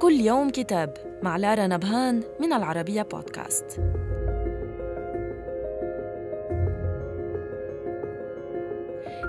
[0.00, 3.80] كل يوم كتاب مع لارا نبهان من العربية بودكاست.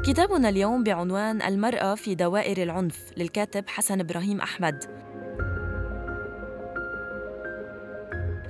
[0.05, 4.83] كتابنا اليوم بعنوان المرأة في دوائر العنف للكاتب حسن إبراهيم أحمد.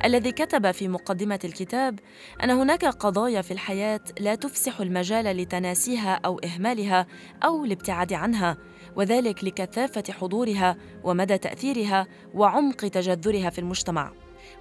[0.06, 2.00] الذي كتب في مقدمة الكتاب
[2.44, 7.08] أن هناك قضايا في الحياة لا تفسح المجال لتناسيها أو إهمالها
[7.44, 8.58] أو الابتعاد عنها
[8.96, 14.12] وذلك لكثافة حضورها ومدى تأثيرها وعمق تجذرها في المجتمع.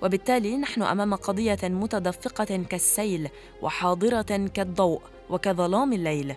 [0.02, 3.28] وبالتالي نحن أمام قضية متدفقة كالسيل
[3.62, 6.34] وحاضرة كالضوء وكظلام الليل.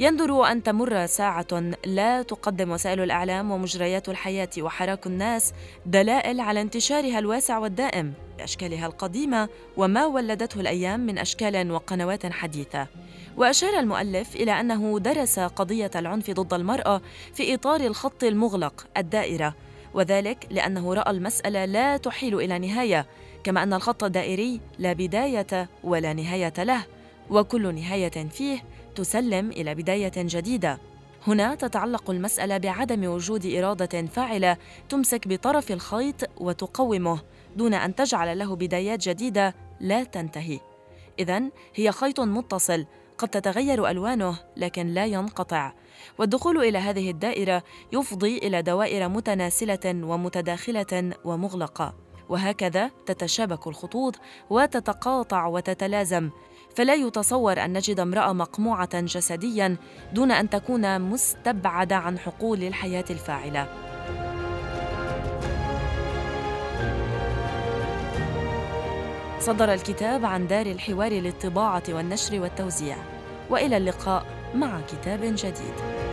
[0.00, 5.52] يندر أن تمر ساعة لا تقدم وسائل الإعلام ومجريات الحياة وحراك الناس
[5.86, 12.86] دلائل على انتشارها الواسع والدائم باشكالها القديمة وما ولدته الأيام من أشكال وقنوات حديثة.
[13.36, 17.00] وأشار المؤلف إلى أنه درس قضية العنف ضد المرأة
[17.34, 19.54] في إطار الخط المغلق الدائرة
[19.94, 23.06] وذلك لأنه رأى المسألة لا تحيل إلى نهاية
[23.44, 26.84] كما أن الخط الدائري لا بداية ولا نهاية له
[27.30, 28.62] وكل نهاية فيه
[28.96, 30.78] تسلم إلى بداية جديدة.
[31.26, 34.56] هنا تتعلق المسألة بعدم وجود إرادة فاعلة
[34.88, 37.20] تمسك بطرف الخيط وتقومه
[37.56, 40.60] دون أن تجعل له بدايات جديدة لا تنتهي.
[41.18, 41.42] اذا
[41.74, 42.86] هي خيط متصل
[43.18, 45.72] قد تتغير ألوانه لكن لا ينقطع.
[46.18, 51.94] والدخول إلى هذه الدائرة يفضي إلى دوائر متناسلة ومتداخلة ومغلقة.
[52.28, 54.16] وهكذا تتشابك الخطوط
[54.50, 56.30] وتتقاطع وتتلازم.
[56.76, 59.76] فلا يتصور أن نجد امرأة مقموعة جسديا
[60.12, 63.68] دون أن تكون مستبعدة عن حقول الحياة الفاعلة.
[69.40, 72.96] صدر الكتاب عن دار الحوار للطباعة والنشر والتوزيع.
[73.50, 76.05] وإلى اللقاء مع كتاب جديد.